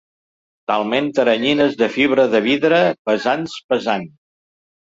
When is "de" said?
1.83-1.91, 2.33-2.43